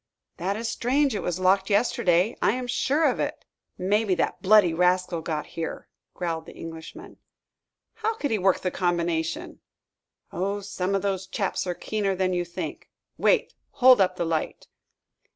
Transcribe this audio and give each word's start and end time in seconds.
"That 0.37 0.57
is 0.57 0.67
strange. 0.67 1.13
It 1.13 1.21
was 1.21 1.39
locked 1.39 1.69
yesterday; 1.69 2.35
I 2.41 2.53
am 2.53 2.65
sure 2.65 3.03
of 3.03 3.19
it." 3.19 3.45
"Maybe 3.77 4.15
that 4.15 4.41
bloody 4.41 4.73
rascal 4.73 5.21
got 5.21 5.45
here!" 5.53 5.89
growled 6.15 6.47
the 6.47 6.55
Englishman. 6.55 7.17
"How 8.01 8.15
could 8.15 8.31
he 8.31 8.39
work 8.39 8.61
the 8.61 8.71
combination?" 8.71 9.59
"Oh, 10.31 10.59
some 10.61 10.95
of 10.95 11.03
those 11.03 11.27
chaps 11.27 11.67
are 11.67 11.75
keener 11.75 12.15
than 12.15 12.33
you 12.33 12.43
think. 12.45 12.89
Wait, 13.19 13.53
hold 13.73 14.01
up 14.01 14.15
the 14.15 14.25
light." 14.25 14.65